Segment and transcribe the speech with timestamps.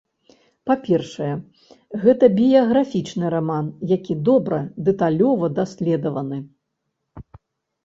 [0.69, 1.27] Па-першае,
[2.05, 6.37] гэта біяграфічны раман, які добра, дэталёва даследаваны.